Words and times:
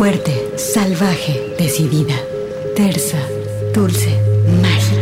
Fuerte, 0.00 0.54
salvaje, 0.56 1.54
decidida, 1.58 2.14
tersa, 2.74 3.18
dulce, 3.74 4.08
mágica, 4.62 4.99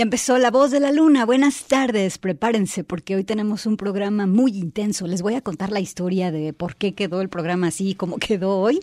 Ya 0.00 0.04
empezó 0.04 0.38
La 0.38 0.50
Voz 0.50 0.70
de 0.70 0.80
la 0.80 0.92
Luna. 0.92 1.26
Buenas 1.26 1.64
tardes, 1.64 2.16
prepárense 2.16 2.84
porque 2.84 3.16
hoy 3.16 3.22
tenemos 3.22 3.66
un 3.66 3.76
programa 3.76 4.26
muy 4.26 4.52
intenso. 4.56 5.06
Les 5.06 5.20
voy 5.20 5.34
a 5.34 5.42
contar 5.42 5.70
la 5.70 5.80
historia 5.80 6.32
de 6.32 6.54
por 6.54 6.76
qué 6.76 6.94
quedó 6.94 7.20
el 7.20 7.28
programa 7.28 7.66
así 7.66 7.94
como 7.94 8.16
quedó 8.16 8.56
hoy. 8.60 8.80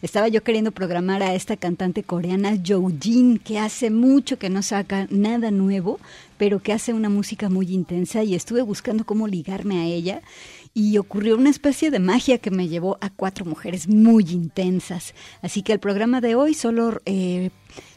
Estaba 0.00 0.28
yo 0.28 0.42
queriendo 0.42 0.72
programar 0.72 1.22
a 1.22 1.34
esta 1.34 1.58
cantante 1.58 2.02
coreana 2.02 2.56
Jo 2.66 2.90
Jin, 2.98 3.40
que 3.40 3.58
hace 3.58 3.90
mucho 3.90 4.38
que 4.38 4.48
no 4.48 4.62
saca 4.62 5.06
nada 5.10 5.50
nuevo, 5.50 6.00
pero 6.38 6.60
que 6.60 6.72
hace 6.72 6.94
una 6.94 7.10
música 7.10 7.50
muy 7.50 7.66
intensa 7.66 8.22
y 8.22 8.34
estuve 8.34 8.62
buscando 8.62 9.04
cómo 9.04 9.28
ligarme 9.28 9.82
a 9.82 9.84
ella 9.84 10.22
y 10.74 10.98
ocurrió 10.98 11.36
una 11.36 11.50
especie 11.50 11.92
de 11.92 12.00
magia 12.00 12.38
que 12.38 12.50
me 12.50 12.68
llevó 12.68 12.98
a 13.00 13.08
cuatro 13.08 13.44
mujeres 13.44 13.88
muy 13.88 14.24
intensas. 14.24 15.14
Así 15.40 15.62
que 15.62 15.72
el 15.72 15.78
programa 15.78 16.20
de 16.20 16.34
hoy 16.34 16.52
solo 16.52 17.00
eh, 17.06 17.50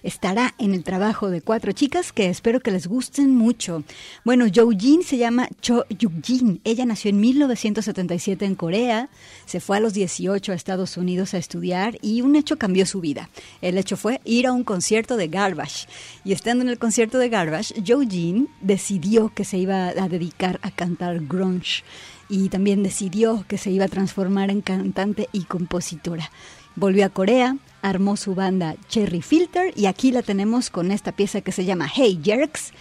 estará 0.04 0.54
en 0.60 0.76
el 0.76 0.84
trabajo 0.84 1.32
de 1.32 1.42
cuatro 1.42 1.72
chicas 1.72 2.14
que 2.14 2.30
espero 2.30 2.60
que 2.60 2.70
les 2.70 2.86
gusten 2.86 3.36
mucho. 3.36 3.84
Bueno, 4.24 4.46
Jin 4.46 5.02
se 5.02 5.18
llama 5.18 5.50
Cho 5.60 5.86
Yuk 5.90 6.24
Jin. 6.24 6.62
Ella 6.64 6.86
nació 6.86 7.10
en 7.10 7.20
1977 7.20 8.46
en 8.46 8.54
Corea, 8.54 9.10
se 9.48 9.60
fue 9.60 9.78
a 9.78 9.80
los 9.80 9.94
18 9.94 10.52
a 10.52 10.56
Estados 10.56 10.98
Unidos 10.98 11.34
a 11.34 11.40
estudiar 11.40 11.98
y 12.04 12.22
un 12.22 12.36
hecho 12.36 12.60
cambió 12.60 12.86
su 12.86 13.02
vida. 13.02 13.30
El 13.62 13.80
hecho 13.80 13.98
fue 13.98 14.22
ir 14.24 14.46
a 14.46 14.54
un 14.54 14.64
concierto 14.64 15.18
de 15.18 15.30
Garbage. 15.30 15.88
Y 16.24 16.32
estando 16.32 16.64
en 16.64 16.70
el 16.70 16.78
concierto 16.78 17.18
de 17.18 17.30
Garbage, 17.30 17.74
Jin 17.84 18.50
decidió 18.62 19.34
que 19.34 19.46
se 19.46 19.58
iba 19.58 19.88
a 19.88 20.08
dedicar 20.08 20.60
a 20.62 20.70
cantar 20.70 21.20
grunge 21.26 21.84
y 22.30 22.50
también 22.50 22.84
decidió 22.84 23.46
que 23.48 23.58
se 23.58 23.72
iba 23.72 23.86
a 23.86 23.90
transformar 23.90 24.50
en 24.50 24.62
cantante 24.62 25.30
y 25.32 25.44
compositora. 25.44 26.32
Volvió 26.76 27.06
a 27.06 27.10
Corea, 27.10 27.58
armó 27.82 28.18
su 28.18 28.36
banda 28.36 28.76
Cherry 28.90 29.22
Filter 29.22 29.74
y 29.76 29.88
aquí 29.88 30.12
la 30.12 30.22
tenemos 30.22 30.70
con 30.70 30.92
esta 30.92 31.12
pieza 31.12 31.42
que 31.42 31.52
se 31.52 31.66
llama 31.66 31.90
Hey 31.94 32.20
Jerks. 32.24 32.72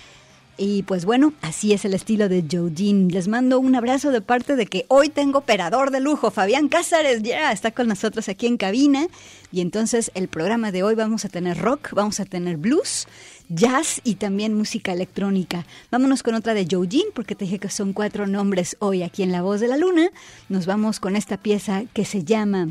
Y 0.58 0.84
pues 0.84 1.04
bueno, 1.04 1.34
así 1.42 1.74
es 1.74 1.84
el 1.84 1.92
estilo 1.92 2.30
de 2.30 2.42
Jojin. 2.50 3.08
Les 3.08 3.28
mando 3.28 3.60
un 3.60 3.74
abrazo 3.74 4.10
de 4.10 4.22
parte 4.22 4.56
de 4.56 4.66
que 4.66 4.86
hoy 4.88 5.10
tengo 5.10 5.40
operador 5.40 5.90
de 5.90 6.00
lujo, 6.00 6.30
Fabián 6.30 6.68
Cázares, 6.68 7.22
ya 7.22 7.52
está 7.52 7.72
con 7.72 7.88
nosotros 7.88 8.28
aquí 8.30 8.46
en 8.46 8.56
cabina. 8.56 9.06
Y 9.52 9.60
entonces 9.60 10.10
el 10.14 10.28
programa 10.28 10.72
de 10.72 10.82
hoy 10.82 10.94
vamos 10.94 11.26
a 11.26 11.28
tener 11.28 11.58
rock, 11.58 11.92
vamos 11.92 12.20
a 12.20 12.24
tener 12.24 12.56
blues, 12.56 13.06
jazz 13.48 14.00
y 14.04 14.16
también 14.16 14.54
música 14.54 14.92
electrónica. 14.92 15.66
Vámonos 15.90 16.22
con 16.22 16.34
otra 16.34 16.54
de 16.54 16.66
Joe 16.70 16.88
Jean, 16.88 17.06
porque 17.14 17.34
te 17.34 17.44
dije 17.44 17.58
que 17.58 17.68
son 17.68 17.92
cuatro 17.92 18.26
nombres 18.26 18.76
hoy 18.80 19.02
aquí 19.02 19.22
en 19.22 19.32
La 19.32 19.42
Voz 19.42 19.60
de 19.60 19.68
la 19.68 19.76
Luna. 19.76 20.10
Nos 20.48 20.66
vamos 20.66 21.00
con 21.00 21.16
esta 21.16 21.36
pieza 21.36 21.84
que 21.92 22.04
se 22.04 22.24
llama 22.24 22.68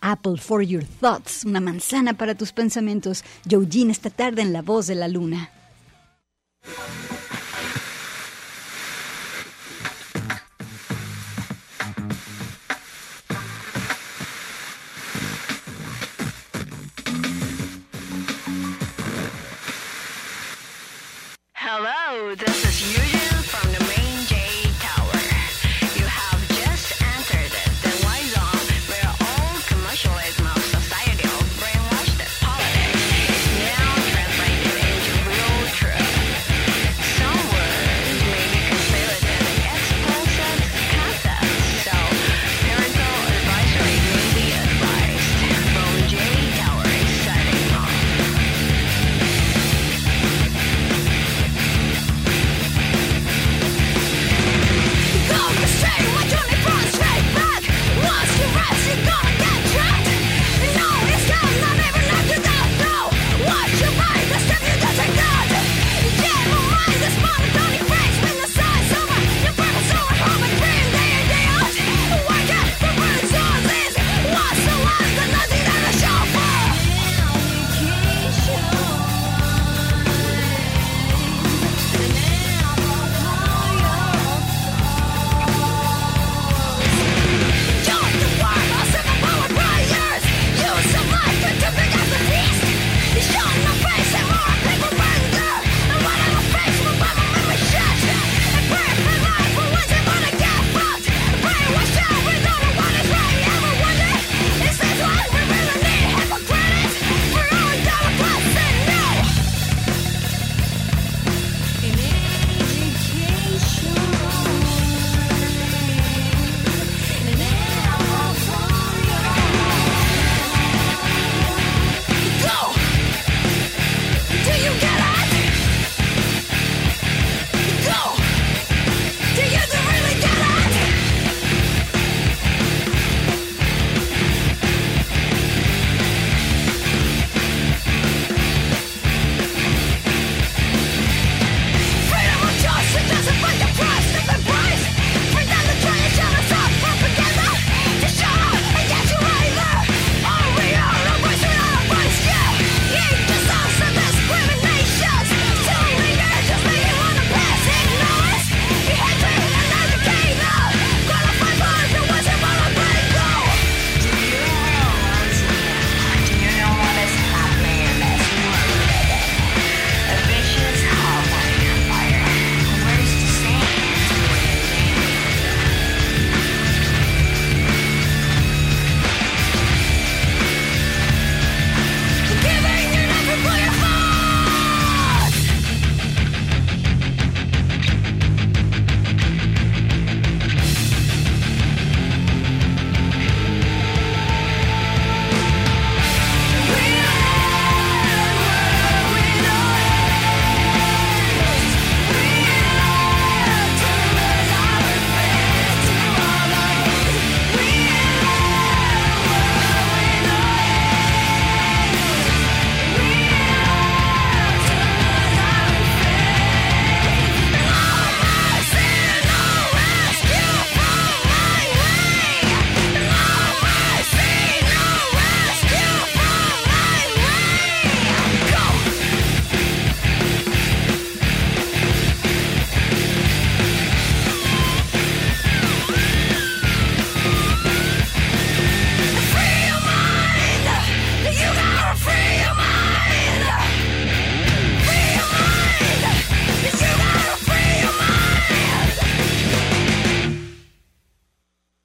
Apple 0.00 0.36
for 0.36 0.62
Your 0.62 0.84
Thoughts, 1.00 1.44
una 1.44 1.60
manzana 1.60 2.14
para 2.14 2.34
tus 2.34 2.52
pensamientos. 2.52 3.24
Joe 3.50 3.66
Jean 3.68 3.90
esta 3.90 4.10
tarde 4.10 4.42
en 4.42 4.52
La 4.52 4.62
Voz 4.62 4.86
de 4.86 4.94
la 4.94 5.08
Luna. 5.08 5.50
Oh. 22.16 22.32
that. 22.36 22.63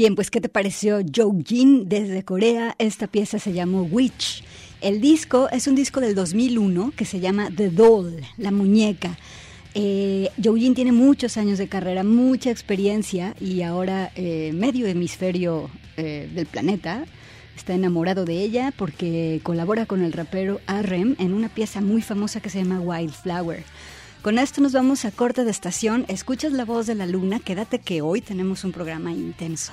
Bien, 0.00 0.14
pues 0.14 0.30
¿qué 0.30 0.40
te 0.40 0.48
pareció 0.48 1.00
Joe 1.14 1.44
Jin 1.44 1.86
desde 1.86 2.24
Corea? 2.24 2.74
Esta 2.78 3.06
pieza 3.06 3.38
se 3.38 3.52
llamó 3.52 3.82
Witch. 3.82 4.42
El 4.80 5.02
disco 5.02 5.50
es 5.50 5.66
un 5.66 5.74
disco 5.74 6.00
del 6.00 6.14
2001 6.14 6.94
que 6.96 7.04
se 7.04 7.20
llama 7.20 7.50
The 7.54 7.68
Doll, 7.68 8.22
la 8.38 8.50
muñeca. 8.50 9.18
Eh, 9.74 10.30
Jin 10.42 10.74
tiene 10.74 10.92
muchos 10.92 11.36
años 11.36 11.58
de 11.58 11.68
carrera, 11.68 12.02
mucha 12.02 12.50
experiencia 12.50 13.34
y 13.38 13.60
ahora 13.60 14.10
eh, 14.14 14.52
medio 14.54 14.86
hemisferio 14.86 15.68
eh, 15.98 16.30
del 16.34 16.46
planeta 16.46 17.04
está 17.54 17.74
enamorado 17.74 18.24
de 18.24 18.40
ella 18.40 18.72
porque 18.74 19.40
colabora 19.42 19.84
con 19.84 20.02
el 20.02 20.14
rapero 20.14 20.62
RM 20.66 21.16
en 21.18 21.34
una 21.34 21.50
pieza 21.50 21.82
muy 21.82 22.00
famosa 22.00 22.40
que 22.40 22.48
se 22.48 22.62
llama 22.62 22.80
Wildflower. 22.80 23.64
Con 24.22 24.38
esto 24.38 24.62
nos 24.62 24.72
vamos 24.72 25.04
a 25.04 25.10
corte 25.10 25.44
de 25.44 25.50
estación. 25.50 26.06
Escuchas 26.08 26.52
la 26.52 26.64
voz 26.64 26.86
de 26.86 26.94
la 26.94 27.06
luna. 27.06 27.38
Quédate 27.38 27.78
que 27.80 28.00
hoy 28.00 28.22
tenemos 28.22 28.64
un 28.64 28.72
programa 28.72 29.12
intenso. 29.12 29.72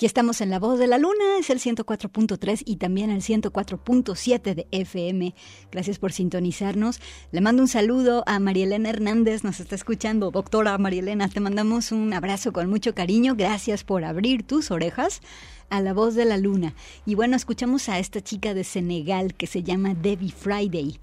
Aquí 0.00 0.06
estamos 0.06 0.40
en 0.40 0.48
La 0.48 0.58
Voz 0.58 0.78
de 0.78 0.86
la 0.86 0.96
Luna, 0.96 1.36
es 1.40 1.50
el 1.50 1.58
104.3 1.58 2.62
y 2.64 2.76
también 2.76 3.10
el 3.10 3.20
104.7 3.20 4.54
de 4.54 4.66
FM. 4.70 5.34
Gracias 5.70 5.98
por 5.98 6.12
sintonizarnos. 6.12 7.02
Le 7.32 7.42
mando 7.42 7.60
un 7.60 7.68
saludo 7.68 8.24
a 8.26 8.38
Marielena 8.38 8.88
Hernández, 8.88 9.44
nos 9.44 9.60
está 9.60 9.74
escuchando. 9.74 10.30
Doctora 10.30 10.78
Marielena, 10.78 11.28
te 11.28 11.40
mandamos 11.40 11.92
un 11.92 12.14
abrazo 12.14 12.50
con 12.50 12.70
mucho 12.70 12.94
cariño. 12.94 13.34
Gracias 13.36 13.84
por 13.84 14.04
abrir 14.04 14.42
tus 14.42 14.70
orejas 14.70 15.20
a 15.68 15.82
la 15.82 15.92
voz 15.92 16.14
de 16.14 16.24
la 16.24 16.38
luna. 16.38 16.72
Y 17.04 17.14
bueno, 17.14 17.36
escuchamos 17.36 17.90
a 17.90 17.98
esta 17.98 18.22
chica 18.22 18.54
de 18.54 18.64
Senegal 18.64 19.34
que 19.34 19.46
se 19.46 19.62
llama 19.62 19.92
Debbie 19.92 20.32
Friday. 20.32 20.98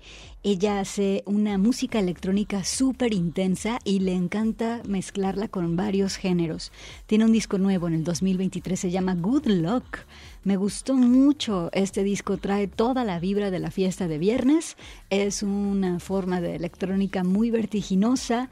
Ella 0.50 0.80
hace 0.80 1.24
una 1.26 1.58
música 1.58 2.00
electrónica 2.00 2.64
súper 2.64 3.14
intensa 3.14 3.80
y 3.84 4.00
le 4.00 4.14
encanta 4.14 4.82
mezclarla 4.88 5.50
con 5.50 5.76
varios 5.76 6.16
géneros. 6.16 6.72
Tiene 7.06 7.26
un 7.26 7.34
disco 7.34 7.58
nuevo 7.58 7.90
en 7.90 7.96
el 7.96 8.06
2023, 8.06 8.80
se 8.80 8.90
llama 8.90 9.14
Good 9.16 9.48
Luck. 9.48 10.06
Me 10.46 10.56
gustó 10.56 10.94
mucho 10.94 11.70
este 11.74 12.02
disco, 12.02 12.38
trae 12.38 12.70
toda 12.70 13.04
la 13.04 13.20
vibra 13.20 13.52
de 13.52 13.60
la 13.60 13.72
fiesta 13.72 14.08
de 14.08 14.20
viernes. 14.20 14.78
Es 15.10 15.44
una 15.44 16.00
forma 16.00 16.40
de 16.40 16.56
electrónica 16.56 17.26
muy 17.26 17.52
vertiginosa. 17.52 18.50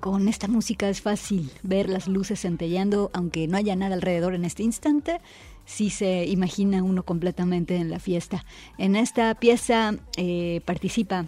Con 0.00 0.28
esta 0.28 0.48
música 0.48 0.90
es 0.90 1.00
fácil 1.00 1.50
ver 1.62 1.88
las 1.88 2.08
luces 2.08 2.42
centellando, 2.42 3.10
aunque 3.14 3.48
no 3.48 3.56
haya 3.56 3.74
nada 3.74 3.94
alrededor 3.94 4.34
en 4.34 4.44
este 4.44 4.64
instante 4.64 5.18
si 5.64 5.90
se 5.90 6.24
imagina 6.24 6.82
uno 6.82 7.02
completamente 7.02 7.76
en 7.76 7.90
la 7.90 7.98
fiesta. 7.98 8.46
En 8.78 8.96
esta 8.96 9.34
pieza 9.34 9.94
eh, 10.16 10.62
participa 10.64 11.26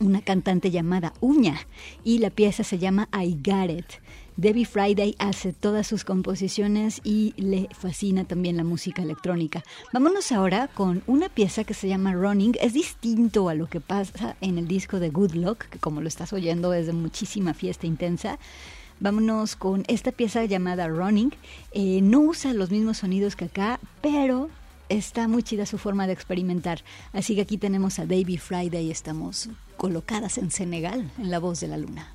una 0.00 0.22
cantante 0.22 0.70
llamada 0.70 1.12
Uña 1.20 1.66
y 2.04 2.18
la 2.18 2.30
pieza 2.30 2.64
se 2.64 2.78
llama 2.78 3.08
I 3.12 3.38
Got 3.42 3.70
It. 3.70 3.86
Debbie 4.36 4.64
Friday 4.64 5.14
hace 5.18 5.52
todas 5.52 5.86
sus 5.86 6.04
composiciones 6.04 7.00
y 7.04 7.34
le 7.36 7.68
fascina 7.78 8.24
también 8.24 8.56
la 8.56 8.64
música 8.64 9.02
electrónica. 9.02 9.62
Vámonos 9.92 10.32
ahora 10.32 10.68
con 10.68 11.02
una 11.06 11.28
pieza 11.28 11.64
que 11.64 11.74
se 11.74 11.88
llama 11.88 12.14
Running. 12.14 12.56
Es 12.60 12.72
distinto 12.72 13.48
a 13.48 13.54
lo 13.54 13.68
que 13.68 13.80
pasa 13.80 14.36
en 14.40 14.56
el 14.56 14.66
disco 14.66 15.00
de 15.00 15.10
Good 15.10 15.34
Luck, 15.34 15.66
que 15.66 15.78
como 15.78 16.00
lo 16.00 16.08
estás 16.08 16.32
oyendo 16.32 16.72
es 16.72 16.86
de 16.86 16.94
muchísima 16.94 17.52
fiesta 17.52 17.86
intensa. 17.86 18.38
Vámonos 19.00 19.56
con 19.56 19.84
esta 19.88 20.12
pieza 20.12 20.44
llamada 20.44 20.88
Running. 20.88 21.34
Eh, 21.72 22.00
no 22.02 22.20
usa 22.20 22.54
los 22.54 22.70
mismos 22.70 22.98
sonidos 22.98 23.36
que 23.36 23.46
acá, 23.46 23.80
pero 24.00 24.48
está 24.88 25.28
muy 25.28 25.42
chida 25.42 25.66
su 25.66 25.78
forma 25.78 26.06
de 26.06 26.12
experimentar. 26.12 26.82
Así 27.12 27.34
que 27.34 27.42
aquí 27.42 27.58
tenemos 27.58 27.98
a 27.98 28.04
Baby 28.04 28.38
Friday 28.38 28.86
y 28.86 28.90
estamos 28.90 29.48
colocadas 29.76 30.38
en 30.38 30.50
Senegal, 30.50 31.10
en 31.18 31.30
la 31.30 31.38
voz 31.38 31.60
de 31.60 31.68
la 31.68 31.76
luna. 31.76 32.14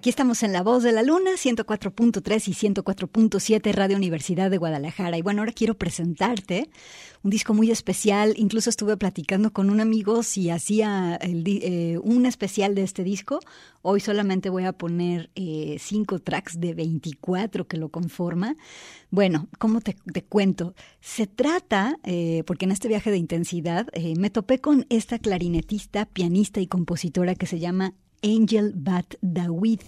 Aquí 0.00 0.08
estamos 0.08 0.42
en 0.42 0.54
La 0.54 0.62
Voz 0.62 0.82
de 0.82 0.92
la 0.92 1.02
Luna, 1.02 1.32
104.3 1.32 2.48
y 2.48 2.72
104.7 2.72 3.70
Radio 3.74 3.98
Universidad 3.98 4.50
de 4.50 4.56
Guadalajara. 4.56 5.18
Y 5.18 5.20
bueno, 5.20 5.42
ahora 5.42 5.52
quiero 5.52 5.74
presentarte 5.74 6.70
un 7.22 7.30
disco 7.30 7.52
muy 7.52 7.70
especial. 7.70 8.32
Incluso 8.38 8.70
estuve 8.70 8.96
platicando 8.96 9.52
con 9.52 9.68
un 9.68 9.78
amigo 9.78 10.22
si 10.22 10.48
hacía 10.48 11.18
eh, 11.20 11.98
un 12.02 12.24
especial 12.24 12.74
de 12.74 12.82
este 12.84 13.04
disco. 13.04 13.40
Hoy 13.82 14.00
solamente 14.00 14.48
voy 14.48 14.64
a 14.64 14.72
poner 14.72 15.28
eh, 15.34 15.76
cinco 15.78 16.18
tracks 16.18 16.58
de 16.58 16.72
24 16.72 17.68
que 17.68 17.76
lo 17.76 17.90
conforma. 17.90 18.56
Bueno, 19.10 19.48
¿cómo 19.58 19.82
te, 19.82 19.96
cuento? 20.22 20.74
Se 21.02 21.26
trata, 21.26 21.98
eh, 22.04 22.42
porque 22.46 22.64
en 22.64 22.72
este 22.72 22.88
viaje 22.88 23.10
de 23.10 23.18
intensidad 23.18 23.86
me 24.16 24.30
topé 24.30 24.62
con 24.62 24.86
esta 24.88 25.18
clarinetista, 25.18 26.06
pianista 26.06 26.58
y 26.58 26.66
compositora 26.68 27.34
que 27.34 27.44
se 27.44 27.58
llama 27.58 27.92
Angel 28.22 28.72
Bat 28.74 29.14
Dawid. 29.20 29.80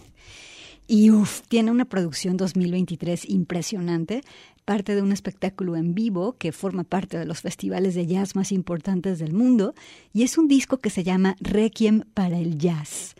Y 0.86 1.10
uff, 1.10 1.42
tiene 1.48 1.70
una 1.70 1.84
producción 1.84 2.36
2023 2.36 3.28
impresionante, 3.30 4.22
parte 4.64 4.94
de 4.94 5.02
un 5.02 5.12
espectáculo 5.12 5.76
en 5.76 5.94
vivo 5.94 6.36
que 6.38 6.52
forma 6.52 6.84
parte 6.84 7.18
de 7.18 7.24
los 7.24 7.40
festivales 7.40 7.94
de 7.94 8.06
jazz 8.06 8.36
más 8.36 8.52
importantes 8.52 9.18
del 9.18 9.32
mundo, 9.32 9.74
y 10.12 10.22
es 10.22 10.38
un 10.38 10.48
disco 10.48 10.78
que 10.78 10.90
se 10.90 11.04
llama 11.04 11.36
Requiem 11.40 12.02
para 12.14 12.38
el 12.38 12.58
Jazz. 12.58 13.14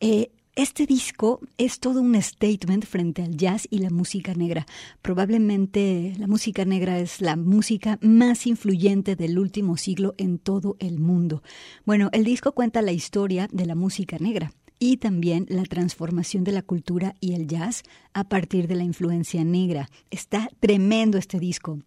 Eh, 0.00 0.32
este 0.54 0.84
disco 0.84 1.40
es 1.56 1.80
todo 1.80 2.02
un 2.02 2.20
statement 2.20 2.84
frente 2.84 3.22
al 3.22 3.36
jazz 3.36 3.66
y 3.70 3.78
la 3.78 3.88
música 3.88 4.34
negra. 4.34 4.66
Probablemente 5.00 6.12
la 6.18 6.26
música 6.26 6.66
negra 6.66 6.98
es 6.98 7.22
la 7.22 7.36
música 7.36 7.98
más 8.02 8.46
influyente 8.46 9.16
del 9.16 9.38
último 9.38 9.78
siglo 9.78 10.14
en 10.18 10.38
todo 10.38 10.76
el 10.78 10.98
mundo. 10.98 11.42
Bueno, 11.86 12.10
el 12.12 12.24
disco 12.24 12.52
cuenta 12.52 12.82
la 12.82 12.92
historia 12.92 13.48
de 13.50 13.64
la 13.64 13.74
música 13.74 14.18
negra 14.18 14.52
y 14.78 14.98
también 14.98 15.46
la 15.48 15.62
transformación 15.62 16.44
de 16.44 16.52
la 16.52 16.62
cultura 16.62 17.14
y 17.20 17.32
el 17.32 17.46
jazz 17.46 17.82
a 18.12 18.24
partir 18.24 18.68
de 18.68 18.74
la 18.74 18.84
influencia 18.84 19.44
negra. 19.44 19.88
Está 20.10 20.50
tremendo 20.60 21.16
este 21.16 21.38
disco. 21.38 21.78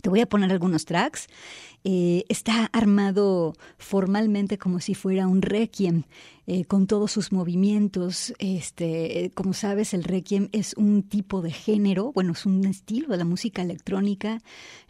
Te 0.00 0.08
voy 0.08 0.20
a 0.20 0.28
poner 0.28 0.50
algunos 0.50 0.84
tracks 0.84 1.26
eh, 1.82 2.24
está 2.28 2.66
armado 2.72 3.54
formalmente 3.78 4.58
como 4.58 4.80
si 4.80 4.94
fuera 4.94 5.26
un 5.26 5.40
requiem, 5.40 6.04
eh, 6.46 6.64
con 6.64 6.86
todos 6.86 7.12
sus 7.12 7.32
movimientos. 7.32 8.34
Este, 8.38 9.30
como 9.34 9.54
sabes, 9.54 9.94
el 9.94 10.04
requiem 10.04 10.48
es 10.52 10.74
un 10.76 11.02
tipo 11.02 11.42
de 11.42 11.52
género, 11.52 12.12
bueno, 12.12 12.32
es 12.32 12.44
un 12.44 12.64
estilo 12.66 13.08
de 13.08 13.16
la 13.16 13.24
música 13.24 13.62
electrónica, 13.62 14.40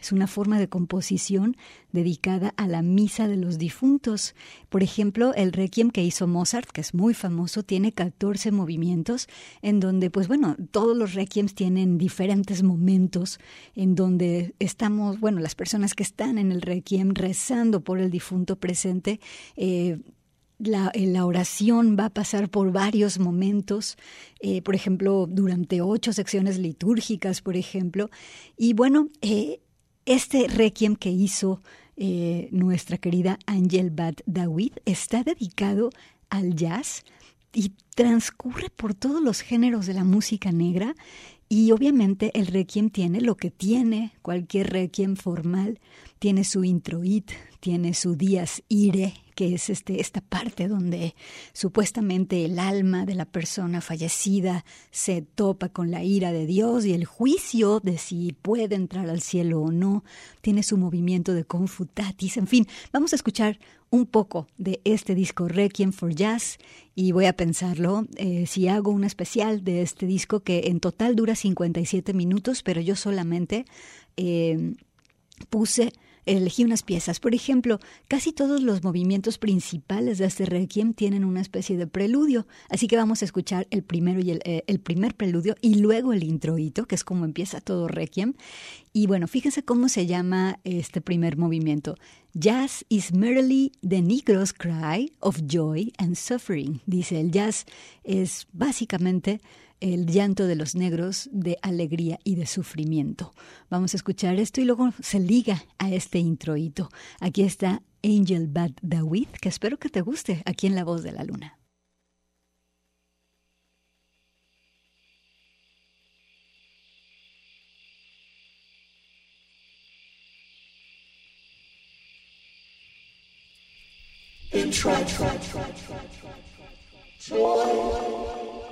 es 0.00 0.10
una 0.10 0.26
forma 0.26 0.58
de 0.58 0.68
composición 0.68 1.56
dedicada 1.92 2.54
a 2.56 2.66
la 2.66 2.82
misa 2.82 3.28
de 3.28 3.36
los 3.36 3.58
difuntos. 3.58 4.34
Por 4.68 4.82
ejemplo, 4.82 5.34
el 5.34 5.52
requiem 5.52 5.90
que 5.90 6.02
hizo 6.02 6.26
Mozart, 6.26 6.70
que 6.70 6.80
es 6.80 6.94
muy 6.94 7.14
famoso, 7.14 7.62
tiene 7.62 7.92
14 7.92 8.52
movimientos, 8.52 9.28
en 9.60 9.80
donde, 9.80 10.10
pues 10.10 10.28
bueno, 10.28 10.56
todos 10.70 10.96
los 10.96 11.14
requiems 11.14 11.54
tienen 11.54 11.98
diferentes 11.98 12.62
momentos 12.62 13.38
en 13.74 13.94
donde 13.94 14.54
estamos, 14.58 15.20
bueno, 15.20 15.40
las 15.40 15.54
personas 15.54 15.94
que 15.94 16.04
están 16.04 16.38
en 16.38 16.52
el 16.52 16.62
requiem 16.62 16.79
quien 16.82 17.14
rezando 17.14 17.80
por 17.80 17.98
el 17.98 18.10
difunto 18.10 18.56
presente. 18.56 19.20
Eh, 19.56 19.98
la, 20.58 20.90
eh, 20.94 21.06
la, 21.06 21.24
oración 21.24 21.96
va 21.98 22.06
a 22.06 22.10
pasar 22.10 22.50
por 22.50 22.70
varios 22.72 23.18
momentos, 23.18 23.96
eh, 24.40 24.60
por 24.62 24.74
ejemplo, 24.74 25.26
durante 25.26 25.80
ocho 25.80 26.12
secciones 26.12 26.58
litúrgicas, 26.58 27.40
por 27.40 27.56
ejemplo. 27.56 28.10
Y 28.56 28.74
bueno, 28.74 29.08
este 30.04 30.48
requiem 30.48 30.96
que 30.96 31.10
hizo 31.10 31.60
nuestra 32.50 32.96
querida 32.96 33.38
Angel 33.44 33.90
Bat 33.90 34.22
Dawid 34.24 34.72
está 34.86 35.22
dedicado 35.22 35.90
al 36.30 36.54
jazz 36.54 37.04
y 37.52 37.72
transcurre 37.94 38.70
por 38.70 38.94
todos 38.94 39.22
los 39.22 39.42
géneros 39.42 39.86
de 39.86 39.94
la 39.94 40.04
música 40.04 40.50
negra 40.50 40.94
y 41.52 41.72
obviamente 41.72 42.30
el 42.38 42.46
requiem 42.46 42.90
tiene 42.90 43.20
lo 43.20 43.36
que 43.36 43.50
tiene 43.50 44.12
cualquier 44.22 44.70
requiem 44.70 45.16
formal, 45.16 45.80
tiene 46.20 46.44
su 46.44 46.62
introit, 46.62 47.32
tiene 47.60 47.94
su 47.94 48.16
dies 48.16 48.62
ire, 48.68 49.14
que 49.34 49.54
es 49.54 49.70
este, 49.70 50.00
esta 50.00 50.20
parte 50.20 50.68
donde 50.68 51.14
supuestamente 51.52 52.44
el 52.44 52.58
alma 52.58 53.06
de 53.06 53.14
la 53.14 53.26
persona 53.26 53.80
fallecida 53.80 54.64
se 54.90 55.22
topa 55.22 55.68
con 55.68 55.90
la 55.90 56.02
ira 56.02 56.32
de 56.32 56.46
Dios 56.46 56.84
y 56.84 56.92
el 56.92 57.04
juicio 57.04 57.80
de 57.80 57.98
si 57.98 58.32
puede 58.32 58.74
entrar 58.74 59.08
al 59.08 59.20
cielo 59.20 59.62
o 59.62 59.70
no, 59.70 60.04
tiene 60.40 60.62
su 60.62 60.76
movimiento 60.76 61.32
de 61.32 61.44
confutatis, 61.44 62.36
en 62.36 62.46
fin, 62.46 62.66
vamos 62.92 63.12
a 63.12 63.16
escuchar 63.16 63.58
un 63.90 64.06
poco 64.06 64.46
de 64.56 64.80
este 64.84 65.14
disco 65.14 65.48
Requiem 65.48 65.92
for 65.92 66.14
Jazz 66.14 66.58
y 66.94 67.12
voy 67.12 67.26
a 67.26 67.32
pensarlo 67.32 68.06
eh, 68.16 68.46
si 68.46 68.68
hago 68.68 68.90
un 68.90 69.04
especial 69.04 69.64
de 69.64 69.82
este 69.82 70.06
disco 70.06 70.40
que 70.40 70.64
en 70.66 70.80
total 70.80 71.16
dura 71.16 71.34
57 71.34 72.14
minutos, 72.14 72.62
pero 72.62 72.80
yo 72.80 72.94
solamente 72.94 73.64
eh, 74.16 74.74
puse 75.48 75.92
elegí 76.36 76.64
unas 76.64 76.82
piezas. 76.82 77.20
Por 77.20 77.34
ejemplo, 77.34 77.78
casi 78.08 78.32
todos 78.32 78.62
los 78.62 78.82
movimientos 78.82 79.38
principales 79.38 80.18
de 80.18 80.26
este 80.26 80.46
requiem 80.46 80.94
tienen 80.94 81.24
una 81.24 81.40
especie 81.40 81.76
de 81.76 81.86
preludio, 81.86 82.46
así 82.68 82.86
que 82.86 82.96
vamos 82.96 83.22
a 83.22 83.24
escuchar 83.24 83.66
el 83.70 83.82
primero 83.82 84.20
y 84.20 84.30
el, 84.30 84.40
eh, 84.44 84.62
el 84.66 84.80
primer 84.80 85.14
preludio 85.14 85.54
y 85.60 85.76
luego 85.76 86.12
el 86.12 86.24
introito, 86.24 86.86
que 86.86 86.94
es 86.94 87.04
como 87.04 87.24
empieza 87.24 87.60
todo 87.60 87.88
requiem. 87.88 88.34
Y 88.92 89.06
bueno, 89.06 89.28
fíjense 89.28 89.62
cómo 89.62 89.88
se 89.88 90.06
llama 90.06 90.58
este 90.64 91.00
primer 91.00 91.36
movimiento. 91.36 91.96
Jazz 92.34 92.84
is 92.88 93.12
merely 93.12 93.72
the 93.82 94.02
Negro's 94.02 94.52
cry 94.52 95.12
of 95.20 95.42
joy 95.46 95.92
and 95.98 96.16
suffering. 96.16 96.80
Dice, 96.86 97.20
el 97.20 97.30
jazz 97.30 97.66
es 98.04 98.46
básicamente 98.52 99.40
el 99.80 100.06
llanto 100.06 100.46
de 100.46 100.56
los 100.56 100.74
negros 100.74 101.28
de 101.32 101.58
alegría 101.62 102.18
y 102.24 102.36
de 102.36 102.46
sufrimiento. 102.46 103.32
Vamos 103.68 103.94
a 103.94 103.96
escuchar 103.96 104.38
esto 104.38 104.60
y 104.60 104.64
luego 104.64 104.90
se 105.00 105.20
liga 105.20 105.64
a 105.78 105.90
este 105.90 106.18
introito. 106.18 106.88
Aquí 107.18 107.42
está 107.42 107.82
Angel 108.02 108.46
Bad 108.46 108.72
Dawid, 108.82 109.28
que 109.40 109.48
espero 109.48 109.78
que 109.78 109.88
te 109.88 110.00
guste 110.00 110.42
aquí 110.44 110.66
en 110.66 110.74
La 110.74 110.84
Voz 110.84 111.02
de 111.02 111.12
la 111.12 111.24
Luna. 111.24 111.56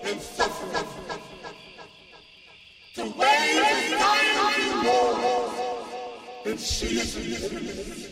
And 0.09 0.21
suffering. 0.21 0.87
To 2.95 3.03
wage 3.03 3.91
dying 3.91 4.85
war 4.85 5.53
in 6.47 6.59
seasons. 6.59 8.09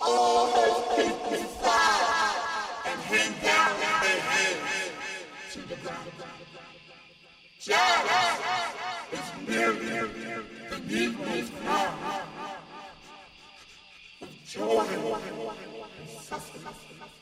All 0.00 0.46
has 0.52 0.96
taken 0.96 1.46
fire 1.62 2.34
and 2.86 3.00
hang 3.00 3.32
down 3.42 3.72
their 3.80 4.20
heads 4.30 4.60
to 5.52 5.60
the 5.60 5.76
ground. 5.76 6.10
Just 7.60 8.02
is 9.12 9.28
merely 9.48 9.86
the 10.68 10.78
Negro's 10.86 11.50
cry 11.62 12.22
of 14.20 14.28
joy 14.44 14.86
and. 16.30 17.21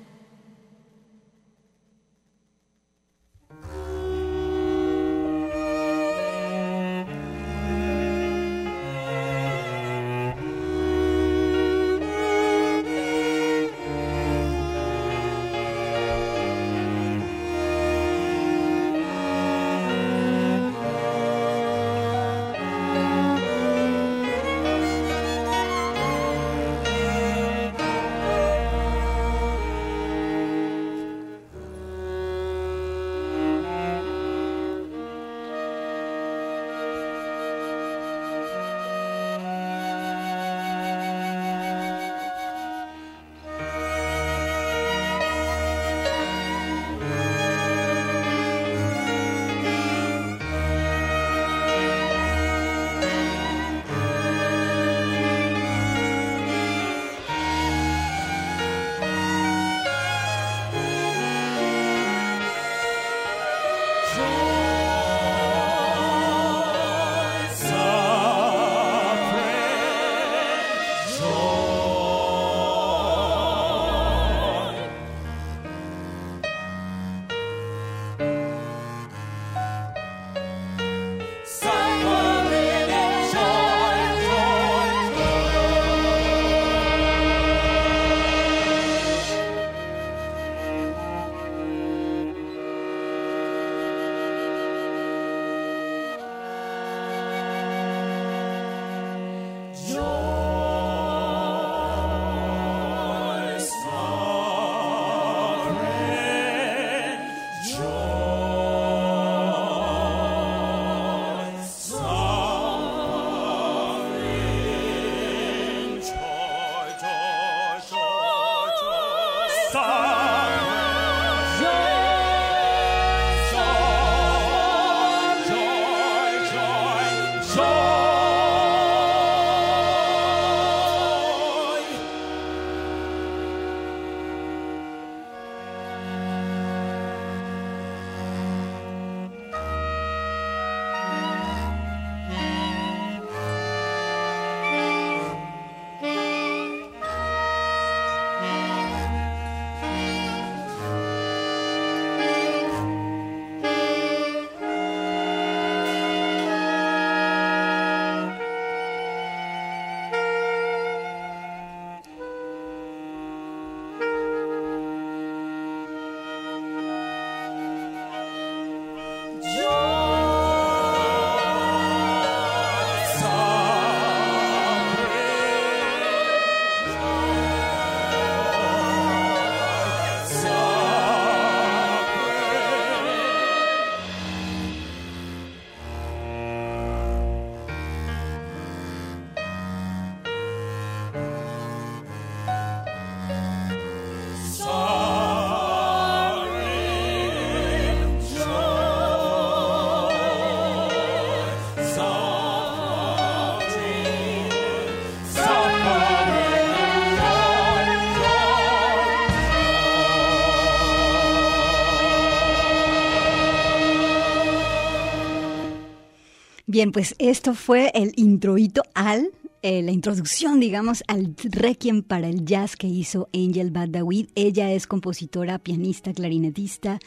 Bien, 216.71 216.93
pues 216.93 217.15
esto 217.19 217.53
fue 217.53 217.91
el 217.93 218.13
introito 218.15 218.81
al, 218.93 219.31
eh, 219.61 219.81
la 219.81 219.91
introducción, 219.91 220.61
digamos, 220.61 221.03
al 221.09 221.35
requiem 221.43 222.01
para 222.01 222.29
el 222.29 222.45
jazz 222.45 222.77
que 222.77 222.87
hizo 222.87 223.27
Angel 223.33 223.71
Badawi. 223.71 224.29
Ella 224.35 224.71
es 224.71 224.87
compositora, 224.87 225.59
pianista, 225.59 226.13
clarinetista. 226.13 226.97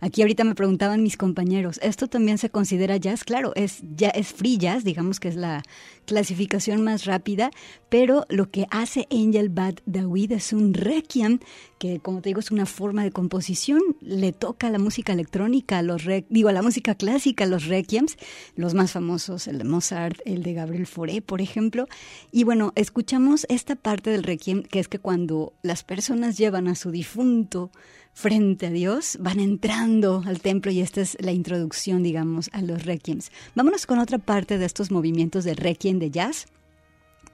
Aquí 0.00 0.22
ahorita 0.22 0.44
me 0.44 0.54
preguntaban 0.54 1.02
mis 1.02 1.16
compañeros, 1.16 1.80
¿esto 1.82 2.06
también 2.06 2.38
se 2.38 2.50
considera 2.50 2.96
jazz? 2.96 3.24
Claro, 3.24 3.52
es, 3.56 3.82
ya, 3.96 4.08
es 4.10 4.28
free 4.28 4.56
jazz, 4.56 4.84
digamos 4.84 5.18
que 5.18 5.28
es 5.28 5.36
la 5.36 5.62
clasificación 6.06 6.82
más 6.82 7.04
rápida, 7.04 7.50
pero 7.88 8.24
lo 8.28 8.50
que 8.50 8.66
hace 8.70 9.06
Angel 9.10 9.50
Bad 9.50 9.76
Dawid 9.86 10.32
es 10.32 10.52
un 10.52 10.72
requiem 10.72 11.40
que, 11.78 12.00
como 12.00 12.20
te 12.20 12.30
digo, 12.30 12.40
es 12.40 12.50
una 12.50 12.66
forma 12.66 13.04
de 13.04 13.12
composición. 13.12 13.80
Le 14.00 14.32
toca 14.32 14.68
a 14.68 14.70
la 14.70 14.78
música 14.78 15.12
electrónica, 15.12 15.78
a 15.78 15.82
los 15.82 16.02
digo, 16.28 16.48
a 16.48 16.52
la 16.52 16.62
música 16.62 16.94
clásica, 16.94 17.46
los 17.46 17.66
requiems, 17.66 18.16
los 18.56 18.74
más 18.74 18.92
famosos, 18.92 19.46
el 19.46 19.58
de 19.58 19.64
Mozart, 19.64 20.20
el 20.24 20.42
de 20.42 20.54
Gabriel 20.54 20.86
Fauré, 20.86 21.22
por 21.22 21.40
ejemplo. 21.40 21.86
Y 22.32 22.44
bueno, 22.44 22.72
escuchamos 22.74 23.46
esta 23.48 23.76
parte 23.76 24.10
del 24.10 24.22
requiem, 24.22 24.62
que 24.62 24.80
es 24.80 24.88
que 24.88 24.98
cuando 24.98 25.52
las 25.62 25.84
personas 25.84 26.36
llevan 26.36 26.68
a 26.68 26.74
su 26.74 26.90
difunto 26.90 27.70
frente 28.18 28.66
a 28.66 28.70
Dios, 28.70 29.16
van 29.20 29.38
entrando 29.38 30.24
al 30.26 30.40
templo 30.40 30.72
y 30.72 30.80
esta 30.80 31.00
es 31.00 31.16
la 31.20 31.30
introducción, 31.30 32.02
digamos, 32.02 32.50
a 32.52 32.62
los 32.62 32.84
requiems. 32.84 33.30
Vámonos 33.54 33.86
con 33.86 34.00
otra 34.00 34.18
parte 34.18 34.58
de 34.58 34.64
estos 34.64 34.90
movimientos 34.90 35.44
de 35.44 35.54
requiem 35.54 36.00
de 36.00 36.10
jazz. 36.10 36.46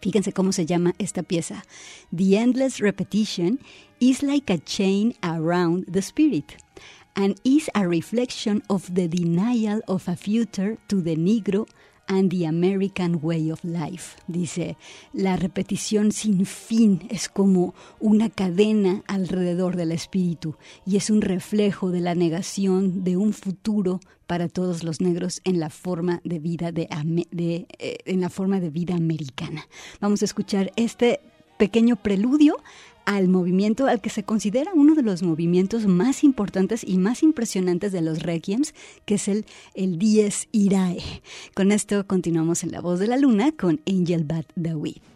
Fíjense 0.02 0.34
cómo 0.34 0.52
se 0.52 0.66
llama 0.66 0.92
esta 0.98 1.22
pieza. 1.22 1.64
The 2.14 2.36
endless 2.36 2.80
repetition 2.80 3.60
is 3.98 4.22
like 4.22 4.52
a 4.52 4.58
chain 4.58 5.14
around 5.22 5.86
the 5.90 6.02
spirit 6.02 6.58
and 7.14 7.40
is 7.44 7.70
a 7.72 7.88
reflection 7.88 8.62
of 8.68 8.92
the 8.92 9.08
denial 9.08 9.80
of 9.88 10.06
a 10.06 10.16
future 10.16 10.76
to 10.88 11.00
the 11.00 11.16
Negro 11.16 11.66
and 12.08 12.30
the 12.30 12.46
American 12.46 13.18
Way 13.22 13.50
of 13.50 13.64
Life. 13.64 14.16
Dice, 14.26 14.76
la 15.12 15.36
repetición 15.36 16.12
sin 16.12 16.46
fin 16.46 17.06
es 17.10 17.28
como 17.28 17.74
una 18.00 18.30
cadena 18.30 19.02
alrededor 19.06 19.76
del 19.76 19.92
espíritu 19.92 20.56
y 20.86 20.96
es 20.96 21.10
un 21.10 21.22
reflejo 21.22 21.90
de 21.90 22.00
la 22.00 22.14
negación 22.14 23.04
de 23.04 23.16
un 23.16 23.32
futuro 23.32 24.00
para 24.26 24.48
todos 24.48 24.84
los 24.84 25.00
negros 25.00 25.40
en 25.44 25.60
la 25.60 25.70
forma 25.70 26.20
de 26.24 26.38
vida 26.38 26.72
de, 26.72 26.88
eh, 26.90 27.98
en 28.04 28.20
la 28.20 28.30
forma 28.30 28.60
de 28.60 28.70
vida 28.70 28.94
americana. 28.94 29.66
Vamos 30.00 30.22
a 30.22 30.24
escuchar 30.24 30.72
este 30.76 31.20
pequeño 31.58 31.96
preludio 31.96 32.56
al 33.04 33.28
movimiento 33.28 33.86
al 33.86 34.00
que 34.00 34.10
se 34.10 34.24
considera 34.24 34.72
uno 34.74 34.94
de 34.94 35.02
los 35.02 35.22
movimientos 35.22 35.86
más 35.86 36.24
importantes 36.24 36.84
y 36.86 36.98
más 36.98 37.22
impresionantes 37.22 37.92
de 37.92 38.00
los 38.00 38.22
requiems, 38.22 38.74
que 39.04 39.14
es 39.14 39.28
el, 39.28 39.46
el 39.74 39.98
Dies 39.98 40.48
Irae. 40.52 41.02
Con 41.54 41.72
esto 41.72 42.06
continuamos 42.06 42.64
en 42.64 42.72
La 42.72 42.80
Voz 42.80 42.98
de 42.98 43.06
la 43.06 43.16
Luna 43.16 43.52
con 43.52 43.80
Angel 43.86 44.24
Bat 44.24 44.46
Dawid. 44.54 45.13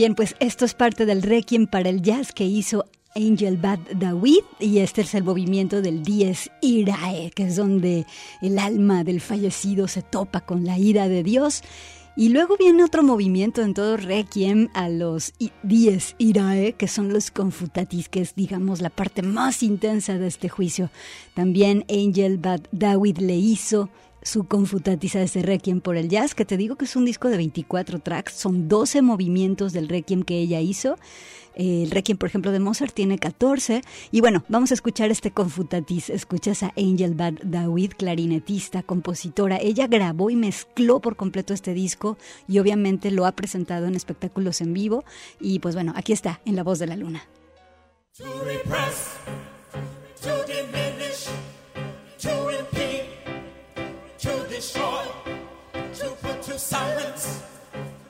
Bien, 0.00 0.14
pues 0.14 0.34
esto 0.40 0.64
es 0.64 0.72
parte 0.72 1.04
del 1.04 1.20
requiem 1.20 1.66
para 1.66 1.90
el 1.90 2.00
jazz 2.00 2.32
que 2.32 2.46
hizo 2.46 2.86
Angel 3.14 3.58
Bad 3.58 3.80
David 3.96 4.44
y 4.58 4.78
este 4.78 5.02
es 5.02 5.14
el 5.14 5.24
movimiento 5.24 5.82
del 5.82 6.02
Dies 6.02 6.50
Irae, 6.62 7.30
que 7.32 7.42
es 7.42 7.56
donde 7.56 8.06
el 8.40 8.58
alma 8.58 9.04
del 9.04 9.20
fallecido 9.20 9.88
se 9.88 10.00
topa 10.00 10.40
con 10.40 10.64
la 10.64 10.78
ira 10.78 11.06
de 11.06 11.22
Dios. 11.22 11.60
Y 12.16 12.30
luego 12.30 12.56
viene 12.56 12.82
otro 12.82 13.02
movimiento 13.02 13.60
en 13.60 13.74
todo 13.74 13.98
requiem 13.98 14.70
a 14.72 14.88
los 14.88 15.34
Dies 15.62 16.14
Irae, 16.16 16.72
que 16.72 16.88
son 16.88 17.12
los 17.12 17.30
confutatis, 17.30 18.08
que 18.08 18.22
es 18.22 18.34
digamos 18.34 18.80
la 18.80 18.88
parte 18.88 19.20
más 19.20 19.62
intensa 19.62 20.16
de 20.16 20.28
este 20.28 20.48
juicio. 20.48 20.88
También 21.34 21.84
Angel 21.90 22.38
Bad 22.38 22.62
David 22.72 23.18
le 23.18 23.36
hizo 23.36 23.90
su 24.22 24.44
confutatis 24.44 25.16
a 25.16 25.22
ese 25.22 25.42
requiem 25.42 25.80
por 25.80 25.96
el 25.96 26.08
jazz, 26.08 26.34
que 26.34 26.44
te 26.44 26.56
digo 26.56 26.76
que 26.76 26.84
es 26.84 26.96
un 26.96 27.04
disco 27.04 27.28
de 27.28 27.36
24 27.36 28.00
tracks, 28.00 28.32
son 28.34 28.68
12 28.68 29.02
movimientos 29.02 29.72
del 29.72 29.88
requiem 29.88 30.22
que 30.22 30.38
ella 30.38 30.60
hizo. 30.60 30.96
Eh, 31.54 31.82
El 31.82 31.90
requiem, 31.90 32.16
por 32.16 32.28
ejemplo, 32.28 32.52
de 32.52 32.60
Mozart 32.60 32.94
tiene 32.94 33.18
14. 33.18 33.82
Y 34.12 34.20
bueno, 34.20 34.44
vamos 34.48 34.70
a 34.70 34.74
escuchar 34.74 35.10
este 35.10 35.30
confutatis. 35.30 36.10
Escuchas 36.10 36.62
a 36.62 36.72
Angel 36.76 37.14
Bad 37.14 37.34
David, 37.42 37.92
clarinetista, 37.96 38.82
compositora. 38.82 39.58
Ella 39.60 39.86
grabó 39.86 40.30
y 40.30 40.36
mezcló 40.36 41.00
por 41.00 41.16
completo 41.16 41.52
este 41.52 41.74
disco 41.74 42.16
y 42.48 42.58
obviamente 42.58 43.10
lo 43.10 43.26
ha 43.26 43.32
presentado 43.32 43.86
en 43.86 43.94
espectáculos 43.94 44.60
en 44.60 44.72
vivo. 44.72 45.04
Y 45.40 45.58
pues 45.58 45.74
bueno, 45.74 45.92
aquí 45.96 46.12
está, 46.12 46.40
en 46.44 46.56
La 46.56 46.62
Voz 46.62 46.78
de 46.78 46.86
la 46.86 46.96
Luna. 46.96 47.24
Silence, 56.70 57.42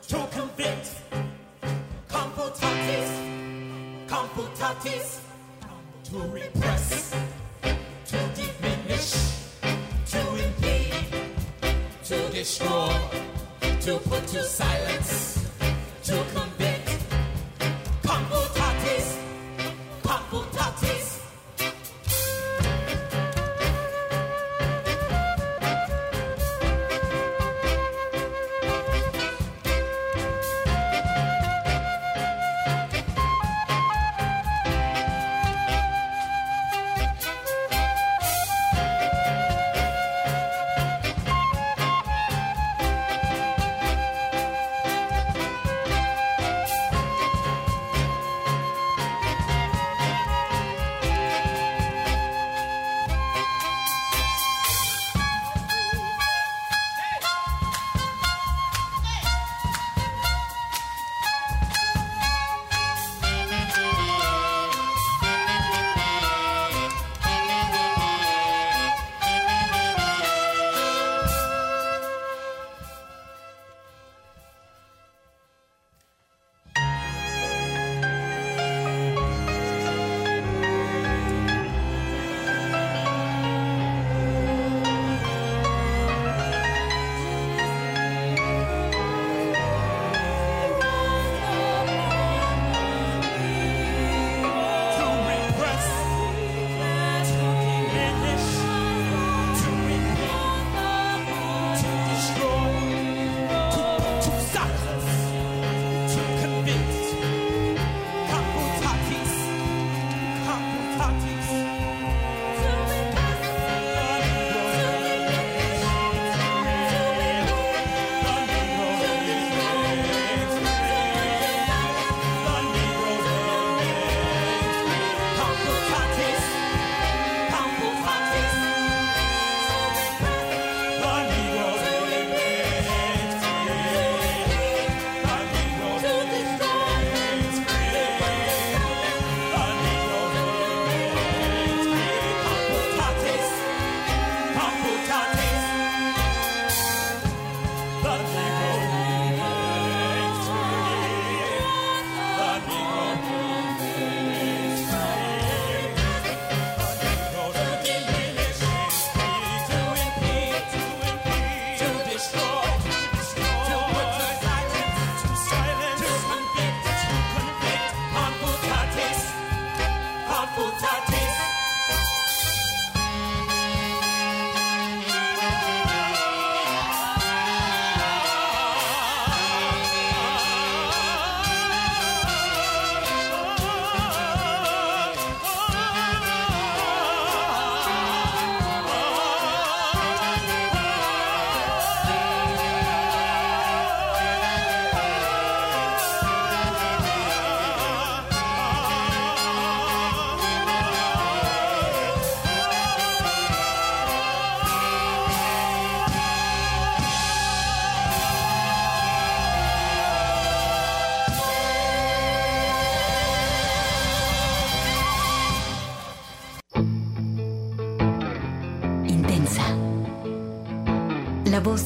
to 0.06 0.18
convict. 0.32 0.88
Computatis, 2.08 3.10
computatis, 4.06 5.20
to 6.04 6.18
repress, 6.28 7.16
to 8.10 8.18
diminish, 8.36 9.08
to 10.12 10.20
impede, 10.44 11.06
to 12.04 12.18
destroy, 12.30 12.94
to 13.80 13.98
put 14.10 14.26
to 14.26 14.42
silence, 14.44 15.48
to. 16.02 16.49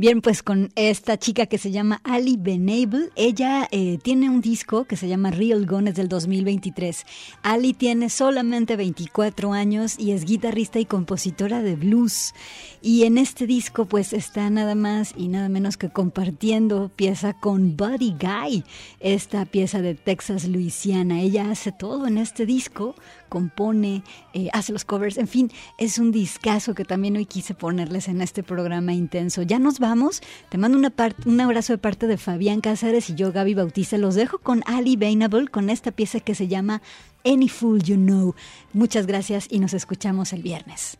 Bien, 0.00 0.22
pues 0.22 0.42
con 0.42 0.70
esta 0.76 1.18
chica 1.18 1.44
que 1.44 1.58
se 1.58 1.72
llama 1.72 2.00
Ali 2.04 2.38
Benable, 2.38 3.10
ella 3.16 3.68
eh, 3.70 3.98
tiene 4.02 4.30
un 4.30 4.40
disco 4.40 4.86
que 4.86 4.96
se 4.96 5.08
llama 5.08 5.30
Real 5.30 5.66
Gone, 5.66 5.90
es 5.90 5.96
del 5.96 6.08
2023. 6.08 7.04
Ali 7.42 7.74
tiene 7.74 8.08
solamente 8.08 8.76
24 8.76 9.52
años 9.52 9.98
y 9.98 10.12
es 10.12 10.24
guitarrista 10.24 10.78
y 10.78 10.86
compositora 10.86 11.60
de 11.60 11.76
blues. 11.76 12.32
Y 12.80 13.04
en 13.04 13.18
este 13.18 13.46
disco 13.46 13.84
pues 13.84 14.14
está 14.14 14.48
nada 14.48 14.74
más 14.74 15.12
y 15.18 15.28
nada 15.28 15.50
menos 15.50 15.76
que 15.76 15.90
compartiendo 15.90 16.88
pieza 16.88 17.34
con 17.34 17.76
Buddy 17.76 18.14
Guy, 18.18 18.64
esta 19.00 19.44
pieza 19.44 19.82
de 19.82 19.96
Texas, 19.96 20.48
Louisiana. 20.48 21.20
Ella 21.20 21.50
hace 21.50 21.72
todo 21.72 22.06
en 22.06 22.16
este 22.16 22.46
disco, 22.46 22.94
compone, 23.30 24.02
eh, 24.34 24.50
hace 24.52 24.74
los 24.74 24.84
covers, 24.84 25.16
en 25.16 25.26
fin, 25.26 25.50
es 25.78 25.98
un 25.98 26.12
discazo 26.12 26.74
que 26.74 26.84
también 26.84 27.16
hoy 27.16 27.24
quise 27.24 27.54
ponerles 27.54 28.08
en 28.08 28.20
este 28.20 28.42
programa 28.42 28.92
intenso. 28.92 29.40
Ya 29.40 29.58
nos 29.58 29.78
vamos, 29.78 30.20
te 30.50 30.58
mando 30.58 30.76
una 30.76 30.92
un 31.24 31.40
abrazo 31.40 31.72
de 31.72 31.78
parte 31.78 32.06
de 32.06 32.18
Fabián 32.18 32.60
Cáceres 32.60 33.08
y 33.08 33.14
yo, 33.14 33.32
Gaby 33.32 33.54
Bautista. 33.54 33.96
Los 33.96 34.14
dejo 34.16 34.38
con 34.38 34.62
Ali 34.66 34.96
Bainable 34.96 35.48
con 35.48 35.70
esta 35.70 35.92
pieza 35.92 36.20
que 36.20 36.34
se 36.34 36.48
llama 36.48 36.82
Any 37.24 37.48
Fool 37.48 37.82
You 37.82 37.96
Know. 37.96 38.34
Muchas 38.74 39.06
gracias 39.06 39.46
y 39.48 39.60
nos 39.60 39.72
escuchamos 39.72 40.34
el 40.34 40.42
viernes. 40.42 40.98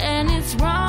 And 0.00 0.30
it's 0.30 0.54
wrong 0.56 0.87